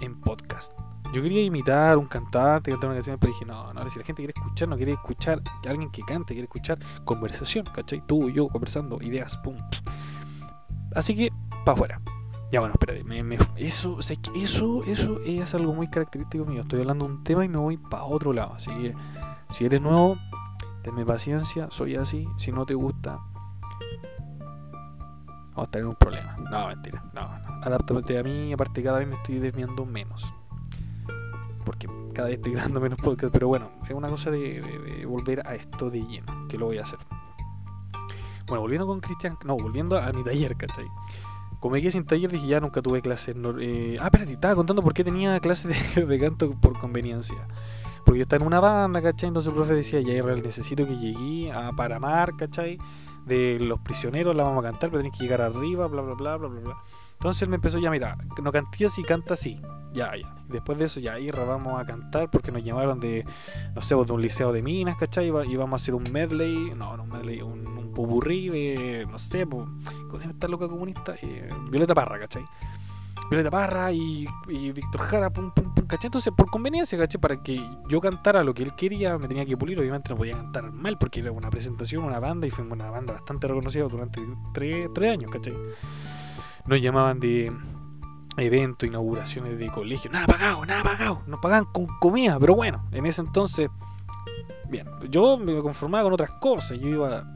[0.00, 0.72] en podcast
[1.12, 4.22] yo quería imitar un cantante, cantar una canción, pero dije, no, no, si la gente
[4.22, 8.02] quiere escuchar, no quiere escuchar a alguien que cante, quiere escuchar conversación, ¿cachai?
[8.06, 9.56] Tú y yo conversando, ideas, pum.
[10.94, 11.30] Así que,
[11.66, 12.00] para afuera.
[12.52, 13.02] Ya bueno, espérate,
[13.56, 16.60] eso, eso, eso es algo muy característico mío.
[16.60, 18.52] Estoy hablando de un tema y me voy para otro lado.
[18.54, 18.94] Así que,
[19.48, 20.18] si eres nuevo,
[20.82, 22.28] tenme paciencia, soy así.
[22.36, 23.18] Si no te gusta,
[25.54, 26.36] vamos a tener un problema.
[26.50, 27.64] No, mentira, no, no.
[27.64, 30.32] Adáptate a mí, aparte cada vez me estoy desviando menos
[31.64, 35.54] porque cada vez estoy grabando menos podcast, pero bueno, es una cosa de, volver a
[35.54, 36.98] esto de lleno, que lo voy a hacer.
[38.46, 40.86] Bueno, volviendo con Cristian, no, volviendo a mi taller, ¿cachai?
[41.62, 43.36] Como me quedé sin taller, dije ya nunca tuve clases.
[43.60, 47.46] eh, ah, espérate, estaba contando por qué tenía clases de, canto por conveniencia.
[48.04, 49.28] Porque yo estaba en una banda, ¿cachai?
[49.28, 52.78] Entonces el profe decía, ya Israel, necesito que llegué a Paramar, ¿cachai?
[53.24, 56.36] De los prisioneros la vamos a cantar, pero tenés que llegar arriba, bla, bla, bla,
[56.36, 56.76] bla, bla, bla.
[57.22, 59.60] Entonces él me empezó ya, mira, no canté así, canta así.
[59.92, 60.34] Ya, ya.
[60.48, 63.24] Después de eso ya ahí vamos a cantar porque nos llamaron de,
[63.76, 65.28] no sé, de un liceo de minas, ¿cachai?
[65.28, 69.46] Y vamos a hacer un medley, no, no un medley, un, un de, no sé,
[69.46, 69.68] pues,
[70.08, 71.14] ¿cómo se llama esta loca comunista?
[71.22, 72.44] Eh, Violeta Parra, ¿cachai?
[73.30, 76.08] Violeta Parra y, y Víctor Jara, pum, pum, pum, ¿cachai?
[76.08, 77.20] Entonces, por conveniencia, ¿cachai?
[77.20, 79.78] Para que yo cantara lo que él quería, me tenía que pulir.
[79.78, 83.12] Obviamente no podía cantar mal porque era una presentación, una banda y fue una banda
[83.12, 84.20] bastante reconocida durante
[84.52, 85.54] tres, tres años, ¿cachai?
[86.66, 87.52] Nos llamaban de
[88.36, 93.06] eventos, inauguraciones de colegios, nada pagado, nada pagado, nos pagaban con comida, pero bueno, en
[93.06, 93.68] ese entonces,
[94.68, 97.32] bien, yo me conformaba con otras cosas, yo iba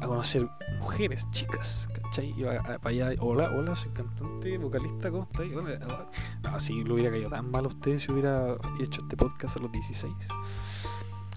[0.00, 2.34] a conocer mujeres, chicas, ¿cachai?
[2.36, 5.52] Iba para allá, hola, hola, soy cantante, vocalista, ¿cómo estáis?
[6.42, 9.60] No, si lo hubiera caído tan mal a usted si hubiera hecho este podcast a
[9.60, 10.12] los 16.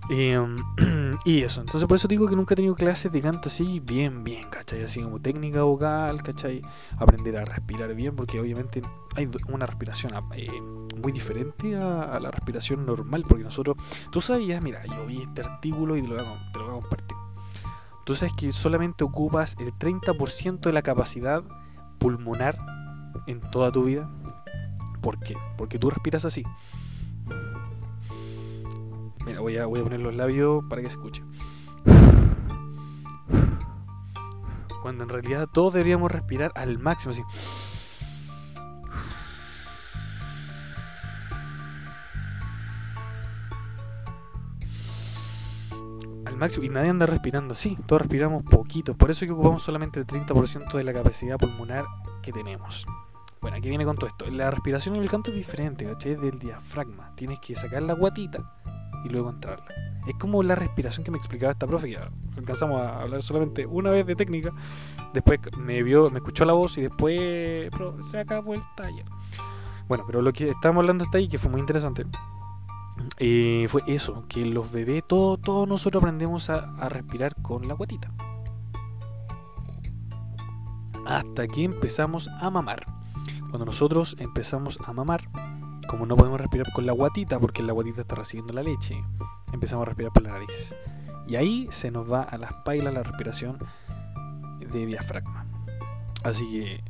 [0.09, 0.57] Em,
[1.25, 4.23] y eso, entonces por eso digo que nunca he tenido clases de canto así bien,
[4.23, 4.83] bien, ¿cachai?
[4.83, 6.61] Así como técnica vocal, ¿cachai?
[6.97, 8.83] Aprender a respirar bien, porque obviamente
[9.15, 13.77] hay una respiración eh, muy diferente a, la respiración normal, porque nosotros,
[14.11, 16.81] tú sabías, mira, yo vi este artículo y te lo voy te lo voy a
[16.81, 17.17] compartir.
[18.05, 21.43] Tú sabes que solamente ocupas el 30% de la capacidad
[21.97, 22.55] pulmonar
[23.25, 24.07] en toda tu vida.
[25.01, 25.35] ¿Por qué?
[25.57, 26.43] Porque tú respiras así.
[29.25, 31.23] Mira, voy a, voy a poner los labios para que se escuche.
[34.83, 37.23] Cuando en realidad todos deberíamos respirar al máximo, así.
[46.25, 49.63] Al máximo y nadie anda respirando así, todos respiramos poquito, por eso es que ocupamos
[49.63, 51.85] solamente el 30% de la capacidad pulmonar
[52.21, 52.85] que tenemos.
[53.41, 54.29] Bueno, aquí viene con todo esto.
[54.29, 56.15] La respiración en el canto es diferente, ¿cachai?
[56.15, 57.15] Del diafragma.
[57.15, 58.53] Tienes que sacar la guatita
[59.05, 59.65] y luego entrarla.
[60.07, 61.99] Es como la respiración que me explicaba esta profe, que
[62.37, 64.51] alcanzamos a hablar solamente una vez de técnica.
[65.13, 67.69] Después me vio, me escuchó la voz y después
[68.03, 69.05] se acabó el taller.
[69.87, 72.05] Bueno, pero lo que estábamos hablando hasta ahí, que fue muy interesante,
[73.17, 77.73] eh, fue eso, que los bebés, todos todo nosotros aprendemos a, a respirar con la
[77.75, 78.11] guatita.
[81.05, 82.85] Hasta que empezamos a mamar.
[83.49, 85.29] Cuando nosotros empezamos a mamar,
[85.87, 89.03] como no podemos respirar con la guatita, porque la guatita está recibiendo la leche,
[89.51, 90.73] empezamos a respirar por la nariz.
[91.27, 93.57] Y ahí se nos va a las pailas la respiración
[94.59, 95.45] de diafragma.
[96.23, 96.83] Así que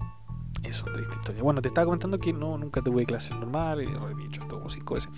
[0.67, 1.43] eso, triste historia.
[1.43, 5.09] Bueno, te estaba comentando que no, nunca tuve clases normales, he dicho todo cinco veces.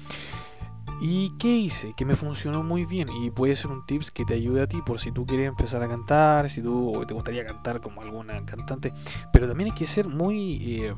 [0.99, 1.93] ¿Y qué hice?
[1.95, 4.81] Que me funcionó muy bien y puede ser un tips que te ayude a ti
[4.83, 8.93] por si tú quieres empezar a cantar, si tú te gustaría cantar como alguna cantante,
[9.31, 10.95] pero también hay que ser muy eh,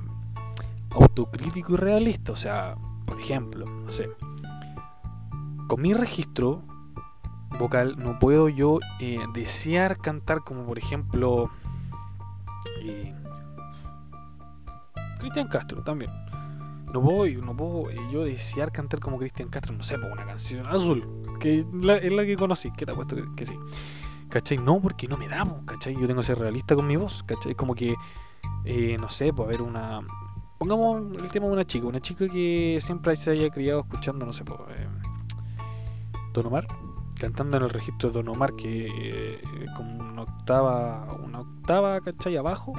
[1.02, 2.32] autocrítico y realista.
[2.32, 4.10] O sea, por ejemplo, no sé,
[5.68, 6.64] con mi registro
[7.60, 11.50] vocal no puedo yo eh, desear cantar como por ejemplo
[12.82, 13.14] eh,
[15.20, 16.12] Cristian Castro también.
[16.94, 20.26] No voy, no puedo eh, yo desear cantar como Cristian Castro, no sé, por una
[20.26, 23.54] canción azul, que es la que conocí, que te apuesto que, que sí.
[24.30, 24.60] ¿Cachai?
[24.60, 25.94] No, porque no me damos, ¿cachai?
[25.96, 27.56] Yo tengo que ser realista con mi voz, ¿cachai?
[27.56, 27.96] Como que,
[28.64, 30.02] eh, no sé, pues haber una...
[30.60, 34.34] Pongamos el tema de una chica, una chica que siempre se haya criado escuchando, no
[34.34, 34.44] sé.
[34.44, 34.88] Eh,
[36.34, 36.68] Don Omar,
[37.18, 39.42] cantando en el registro de Don Omar, que eh,
[39.76, 42.38] como una octava, una octava, ¿cachai?
[42.38, 42.74] Abajo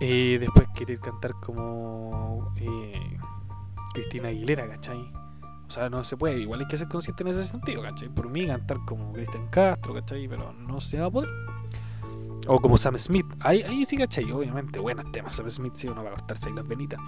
[0.00, 3.16] eh, después querer cantar como eh,
[3.94, 5.10] Cristina Aguilera, ¿cachai?
[5.66, 8.08] O sea, no se puede, igual hay que ser consciente en ese sentido, ¿cachai?
[8.08, 10.28] Por mí cantar como Cristian Castro, ¿cachai?
[10.28, 11.30] Pero no se va a poder.
[12.46, 14.30] O como Sam Smith, ahí, ahí sí, ¿cachai?
[14.30, 17.00] Obviamente, buenos temas, Sam Smith, sí, uno va a cortarse ahí las venitas.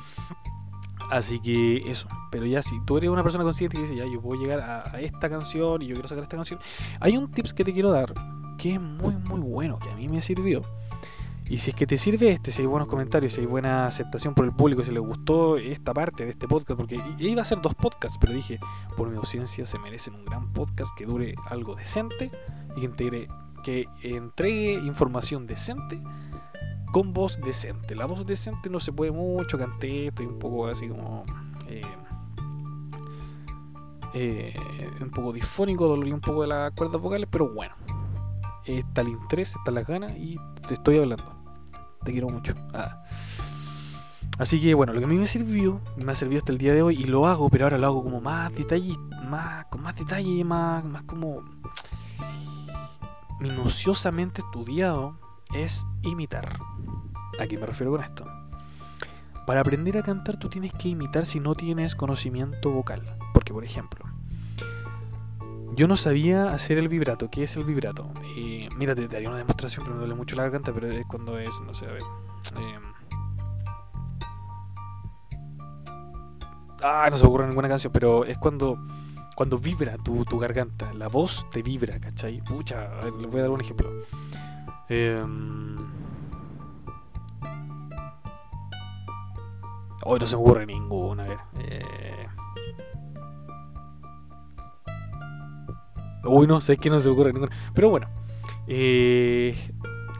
[1.11, 4.20] Así que eso, pero ya si tú eres una persona consciente y dices, ya, yo
[4.20, 6.61] puedo llegar a, esta canción y yo quiero sacar esta canción,
[7.01, 8.12] hay un tips que te quiero dar
[8.59, 10.62] que es muy, muy bueno, que a mí me sirvió
[11.51, 14.35] y si es que te sirve este, si hay buenos comentarios, si hay buena aceptación
[14.35, 17.62] por el público, si les gustó esta parte de este podcast, porque iba a ser
[17.62, 18.61] dos podcasts, pero dije,
[18.96, 22.31] por mi ausencia se merecen un gran podcast que dure algo decente
[22.77, 23.29] y que, integre,
[23.68, 26.00] que entregue información decente
[26.92, 27.94] con voz decente.
[27.94, 31.24] La voz decente no se puede mucho, canté, estoy un poco así como...
[31.68, 31.83] Eh,
[34.14, 34.54] eh,
[35.00, 37.74] un poco disfónico, dolorí un poco de las cuerdas vocales, pero bueno,
[38.64, 41.38] está el interés, está la ganas y te estoy hablando
[42.04, 42.54] te quiero mucho.
[42.72, 43.02] Ah.
[44.38, 46.72] Así que bueno, lo que a mí me sirvió, me ha servido hasta el día
[46.72, 49.96] de hoy y lo hago, pero ahora lo hago como más detalle, más, con más
[49.96, 51.42] detalle, más, más como
[53.40, 55.18] minuciosamente estudiado,
[55.55, 56.59] es imitar.
[57.40, 58.27] ¿A qué me refiero con esto?
[59.46, 63.16] Para aprender a cantar tú tienes que imitar si no tienes conocimiento vocal.
[63.33, 64.05] Porque por ejemplo,
[65.74, 67.31] yo no sabía hacer el vibrato.
[67.31, 68.12] ¿Qué es el vibrato?
[68.37, 71.38] Eh, mira, te, daría una demostración, pero me duele mucho la garganta, pero es cuando
[71.38, 72.03] es, no sé, a ver.
[72.03, 72.79] Eh,
[76.83, 78.77] ah, no se me ocurre ninguna canción, pero es cuando
[79.38, 82.40] cuando vibra tu, tu garganta, la voz te vibra, ¿cachai?
[82.40, 83.88] Pucha, les voy a dar un ejemplo.
[84.88, 85.24] Eh,
[90.03, 91.38] hoy no se me ocurre ninguna, a ver.
[91.61, 92.27] Eh,
[96.24, 97.53] Uy, no sé que no se ocurre ninguna.
[97.72, 98.09] Pero bueno.
[98.66, 99.57] Eh,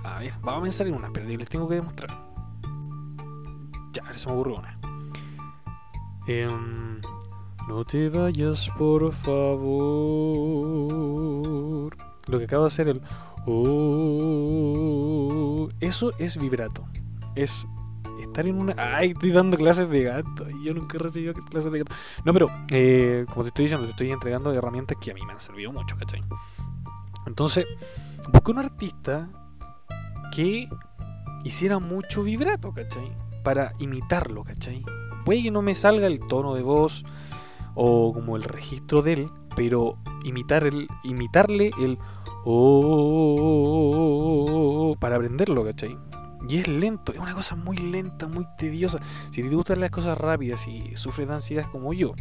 [0.05, 2.11] a ver, vamos a pensar en una, pero les tengo que demostrar.
[3.93, 4.79] Ya, a se me ocurre una.
[6.29, 7.01] Em,
[7.69, 9.69] no te vayas, por favor.
[12.27, 13.03] Lo que acabo de hacer, el.
[13.47, 13.69] Oh,
[15.79, 16.87] eso es vibrato.
[17.35, 17.67] Es
[18.23, 18.75] estar en una.
[18.77, 20.49] Ay, estoy dando clases de gato.
[20.49, 21.95] Y yo nunca he recibido clases de gato.
[22.25, 25.35] No, pero, eh, como te estoy diciendo, te estoy entregando herramientas que a mí me
[25.35, 26.23] han servido mucho, ¿cachai?
[27.27, 27.67] Entonces,
[28.33, 29.29] busqué un artista
[30.35, 30.71] que
[31.45, 33.15] hiciera mucho vibrato, ¿cachai?
[33.45, 34.83] Para imitarlo, ¿cachai?
[35.27, 37.05] Puede que no me salga el tono de voz
[37.81, 41.97] o como el registro de él, pero imitar el, imitarle el
[42.45, 42.97] oh,
[44.99, 45.97] para aprenderlo, ¿cachai?
[46.49, 48.99] Y es lento, es una cosa muy lenta, muy tediosa.
[49.31, 52.15] Si te gustan las cosas rápidas y sufres de ansiedad como yo,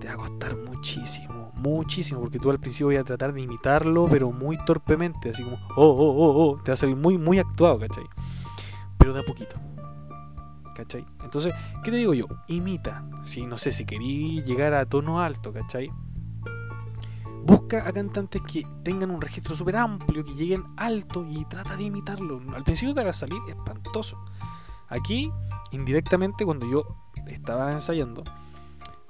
[0.00, 4.04] te va a costar muchísimo, muchísimo, porque tú al principio voy a tratar de imitarlo,
[4.06, 7.40] pero muy torpemente, así como, oh, oh, oh, oh, te va a salir muy, muy
[7.40, 8.04] actuado, ¿cachai?
[8.96, 9.56] Pero de a poquito.
[10.74, 11.06] ¿Cachai?
[11.22, 12.26] Entonces, ¿qué te digo yo?
[12.48, 13.04] Imita.
[13.24, 15.90] Si no sé, si querí llegar a tono alto, ¿cachai?
[17.44, 21.84] Busca a cantantes que tengan un registro súper amplio, que lleguen alto y trata de
[21.84, 22.40] imitarlo.
[22.54, 24.18] Al principio te va a salir espantoso.
[24.88, 25.30] Aquí,
[25.72, 26.84] indirectamente, cuando yo
[27.28, 28.24] estaba ensayando,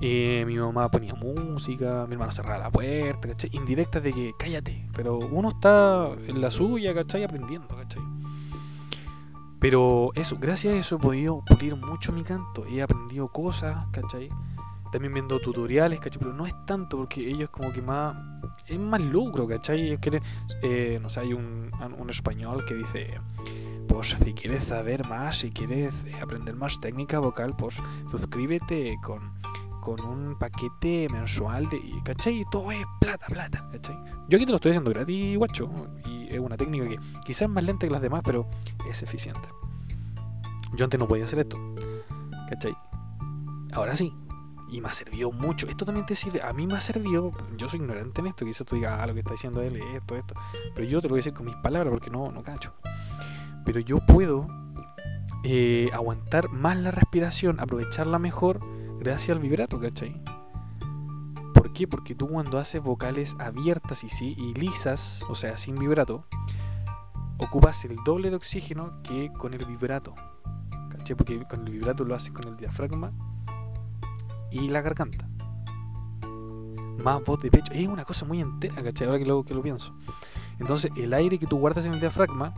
[0.01, 3.51] eh, mi mamá ponía música, mi hermano cerraba la puerta, ¿cachai?
[3.53, 7.25] Indirectas de que cállate, pero uno está en la suya, ¿cachai?
[7.25, 8.03] Aprendiendo, ¿cachai?
[9.65, 14.29] Pero eso, gracias a eso he podido pulir mucho mi canto, he aprendido cosas, ¿cachai?
[14.93, 16.19] También viendo tutoriales, ¿cachai?
[16.19, 18.15] Pero no es tanto porque ellos como que más...
[18.67, 19.99] Es más lucro, ¿cachai?
[20.61, 23.19] Eh, no sé, hay un, un español que dice
[23.89, 27.77] pues si quieres saber más, si quieres aprender más técnica vocal, pues
[28.11, 29.33] suscríbete con
[29.81, 31.81] con un paquete mensual de.
[32.03, 32.45] ¿cachai?
[32.51, 33.97] Todo es plata, plata, ¿cachai?
[34.29, 35.71] Yo aquí te lo estoy haciendo gratis, guacho.
[36.37, 38.49] Es una técnica que quizás es más lenta que las demás, pero
[38.89, 39.49] es eficiente.
[40.77, 41.59] Yo antes no podía hacer esto,
[42.49, 42.77] ¿cachai?
[43.73, 44.13] Ahora sí.
[44.71, 45.69] Y me ha servido mucho.
[45.69, 46.43] Esto también te sirve.
[46.43, 47.33] A mí me ha servido.
[47.57, 48.45] Yo soy ignorante en esto.
[48.45, 50.35] Quizás tú digas, ah, lo que está diciendo él es esto, esto.
[50.75, 52.73] Pero yo te lo voy a decir con mis palabras porque no, no cacho.
[53.65, 54.49] Pero yo puedo
[55.45, 58.61] eh, aguantar más la respiración, aprovecharla mejor
[58.99, 60.21] gracias al vibrato, ¿cachai?
[61.75, 61.89] ¿Por qué?
[61.89, 66.25] Porque tú cuando haces vocales abiertas y, lisas, o sea, sin vibrato,
[67.37, 70.15] ocupas el doble de oxígeno que con el vibrato.
[70.91, 71.17] ¿Cachai?
[71.17, 73.11] Porque con el vibrato lo haces con el diafragma
[74.53, 75.29] y la garganta.
[77.03, 77.73] Más voz de pecho.
[77.73, 79.09] Es una cosa muy entera, ¿cachai?
[79.09, 79.97] Ahora que lo, que lo pienso.
[80.61, 82.55] Entonces, el aire que tú guardas en el diafragma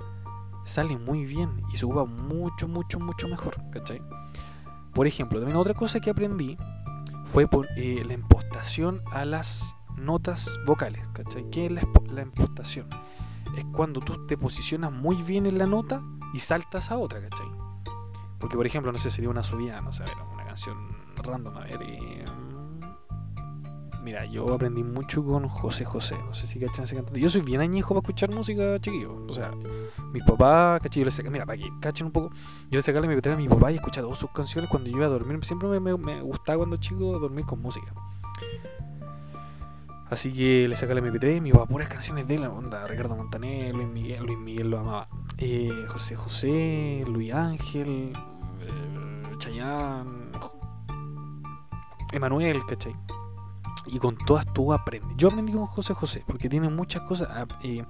[0.66, 4.02] sale muy bien y se ocupa mucho, mucho, mucho mejor, ¿cachai?
[4.92, 6.58] Por ejemplo, también otra cosa que aprendí
[7.26, 11.06] fue por, eh, la impostación a las notas vocales.
[11.12, 11.48] ¿cachai?
[11.50, 12.88] ¿Qué es la, la, impostación?
[13.56, 17.46] Es cuando tú te posicionas muy bien en la nota y saltas a otra, ¿cachai?
[18.38, 21.82] Porque, por ejemplo, no sé, sería una subida, no sé, una canción random, a ver,
[21.82, 22.24] eh,
[24.06, 26.16] Mira, yo aprendí mucho con José José.
[26.24, 27.18] No sé si cachan ese cantante.
[27.18, 29.26] Yo soy bien añejo para escuchar música, chiquillo.
[29.26, 29.50] O sea,
[30.12, 32.30] mi papá, cachai, yo le saca, mira, para que cachen un poco.
[32.70, 35.08] Yo le sacaba mi a mi papá y escuchaba sus canciones cuando yo iba a
[35.08, 35.44] dormir.
[35.44, 37.92] Siempre me, me, me gustaba cuando chico dormir con música.
[40.08, 43.74] Así que le saca la MP3, mi papá puras canciones de la onda, Ricardo Montaner,
[43.74, 45.08] Luis Miguel, Luis Miguel lo amaba.
[45.38, 48.12] Eh, José José, Luis Ángel,
[48.60, 50.30] eh, Chayán,
[52.12, 52.94] Emanuel, ¿cachai?
[53.88, 55.16] Y con todas tú aprendes.
[55.16, 57.84] Yo aprendí con José José porque tiene muchas cosas ah, eh,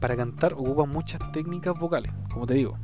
[0.00, 2.78] para cantar, ocupa muchas técnicas vocales, como te digo.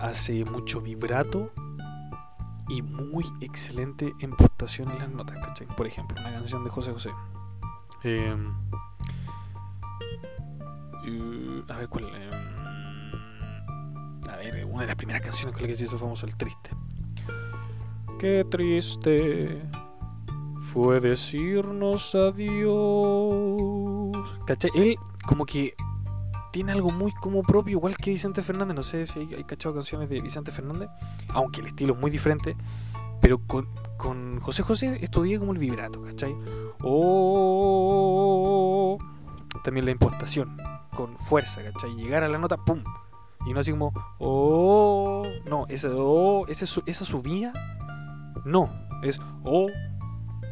[0.00, 1.52] Hace mucho vibrato
[2.68, 5.66] y muy excelente impostación en las notas, ¿cachai?
[5.68, 7.10] Por ejemplo, una canción de José José.
[8.02, 8.52] Em,
[11.68, 12.04] a ver cuál.
[12.04, 12.30] Em,
[14.28, 16.70] a ver, una de las primeras canciones con la que se hizo famoso, El Triste.
[18.18, 19.62] Qué triste
[20.72, 22.72] fue decirnos adiós.
[24.46, 24.70] ¿Cachai?
[24.74, 25.74] Él como que
[26.50, 28.74] tiene algo muy como propio, igual que Vicente Fernández.
[28.74, 30.88] No sé si hay, cachado canciones de Vicente Fernández,
[31.34, 32.56] aunque el estilo es muy diferente.
[33.20, 33.68] Pero con,
[34.40, 36.34] José José estudié como el vibrato, ¿cachai?
[36.82, 37.78] O
[39.62, 40.56] también la impostación,
[40.94, 41.94] con fuerza, ¿cachai?
[41.94, 42.82] Llegar a la nota, ¡pum!
[43.46, 47.52] Y no así como, oh, no, ese, oh, esa subida,
[48.44, 48.70] no,
[49.02, 49.66] es, oh,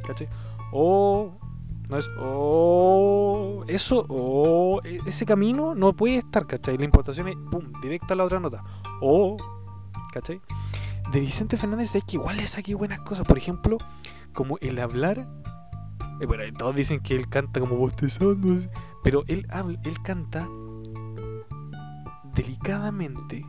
[0.06, 0.28] ¿cachai?
[0.72, 1.38] O
[1.88, 6.78] no es o eso o e, ese camino no puede estar, ¿cachai?
[6.78, 7.36] La importación es
[7.82, 8.62] directo a la otra nota.
[9.00, 9.36] O
[10.12, 10.40] ¿cachai?
[11.12, 13.78] De Vicente Fernández es que igual le saqué buenas cosas, por ejemplo,
[14.32, 15.26] como el hablar
[16.20, 18.58] eh, bueno, todos dicen que él canta como bostezando,
[19.02, 20.46] pero él habla, él canta
[22.34, 23.44] delicadamente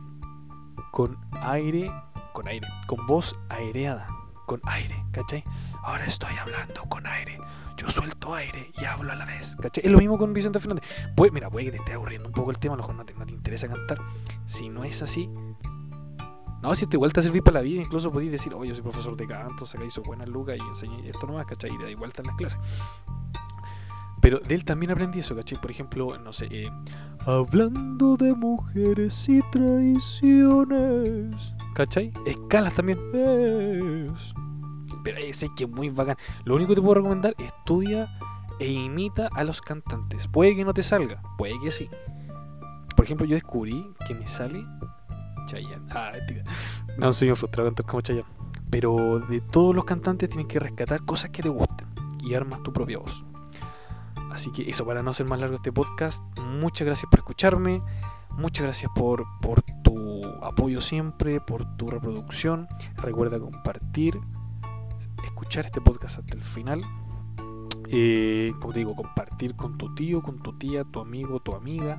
[0.90, 1.92] con aire,
[2.32, 4.08] con aire, con voz aireada,
[4.46, 5.44] con aire, ¿cachai?
[5.82, 7.38] Ahora estoy hablando con aire.
[7.76, 9.56] Yo suelto aire y hablo a la vez.
[9.56, 9.84] ¿Cachai?
[9.84, 10.84] Es lo mismo con Vicente Fernández.
[11.16, 13.04] Pues, mira, puede que te esté aburriendo un poco el tema, a lo mejor no
[13.04, 13.98] te, no te interesa cantar.
[14.46, 15.28] Si no es así,
[16.62, 18.82] no, si te igual a servir para la vida, incluso podéis decir, oye, yo soy
[18.82, 21.72] profesor de canto, saca hizo buenas lucas y enseñé esto nomás, ¿cachai?
[21.72, 22.60] Y da vuelta en las clases.
[24.20, 25.60] Pero de él también aprendí eso, ¿cachai?
[25.60, 26.70] Por ejemplo, no sé, eh,
[27.26, 32.12] hablando de mujeres y traiciones, ¿cachai?
[32.26, 33.00] Escalas también.
[33.12, 34.32] Es
[35.02, 36.16] pero ese que es muy bacán.
[36.44, 38.08] Lo único que te puedo recomendar, estudia
[38.58, 40.28] e imita a los cantantes.
[40.28, 41.88] Puede que no te salga, puede que sí.
[42.94, 44.64] Por ejemplo, yo descubrí que me sale
[45.46, 45.86] Chayanne.
[45.90, 46.12] Ah.
[46.98, 48.28] No, soy un frustrado cantar como Chayanne.
[48.70, 51.88] Pero de todos los cantantes tienes que rescatar cosas que te gusten
[52.22, 53.24] y armas tu propia voz.
[54.30, 57.82] Así que eso, para no hacer más largo este podcast, muchas gracias por escucharme.
[58.30, 62.66] Muchas gracias por, por tu apoyo siempre, por tu reproducción.
[62.96, 64.18] Recuerda compartir,
[65.24, 66.82] escuchar este podcast hasta el final.
[67.88, 71.98] Eh, como te digo, compartir con tu tío, con tu tía, tu amigo, tu amiga,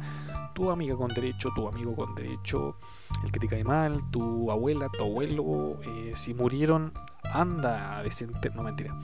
[0.56, 2.78] tu amiga con derecho, tu amigo con derecho,
[3.24, 6.94] el que te cae mal, tu abuela, tu abuelo, eh, si murieron,
[7.32, 8.98] anda a desenter, no mentira.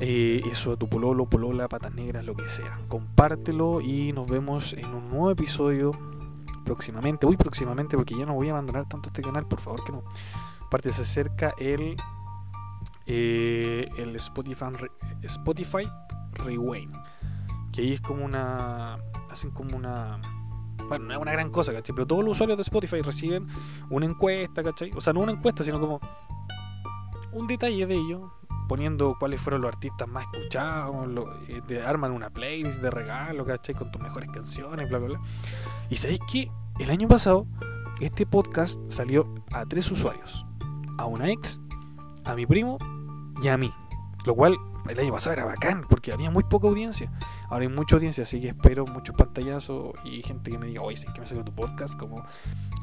[0.00, 2.80] Eh, eso a tu pololo, polola, patas negras, lo que sea.
[2.88, 5.92] Compártelo y nos vemos en un nuevo episodio
[6.64, 9.92] próximamente, muy próximamente, porque ya no voy a abandonar tanto este canal, por favor que
[9.92, 10.02] no.
[10.66, 11.96] Aparte se acerca el
[13.12, 14.66] eh, el Spotify,
[15.22, 15.90] Spotify
[16.34, 16.94] Rewind,
[17.72, 18.98] que ahí es como una,
[19.28, 20.20] hacen como una,
[20.88, 21.92] bueno, no es una gran cosa, ¿cachai?
[21.92, 23.48] Pero todos los usuarios de Spotify reciben
[23.90, 24.92] una encuesta, ¿cachai?
[24.94, 25.98] O sea, no una encuesta, sino como
[27.32, 28.32] un detalle de ello,
[28.68, 31.08] poniendo cuáles fueron los artistas más escuchados,
[31.48, 33.74] eh, te arman una playlist de regalo, ¿cachai?
[33.74, 35.20] Con tus mejores canciones, bla, bla, bla.
[35.88, 36.48] Y sabéis que
[36.78, 37.48] el año pasado
[38.00, 40.46] este podcast salió a tres usuarios,
[40.96, 41.60] a una ex,
[42.24, 42.78] a mi primo
[43.42, 43.72] y a mí.
[44.24, 47.10] Lo cual el año pasado era bacán porque había muy poca audiencia.
[47.48, 50.96] Ahora hay mucha audiencia, así que espero muchos pantallazos y gente que me diga, oye,
[50.96, 52.24] sí que me salió tu podcast como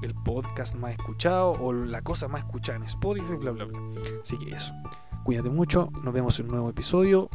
[0.02, 3.80] el podcast más escuchado o la cosa más escuchada en Spotify, bla, bla, bla.
[4.22, 4.74] Así que eso.
[5.24, 7.30] Cuídate mucho, nos vemos en un nuevo episodio.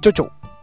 [0.00, 0.57] Chau, chau.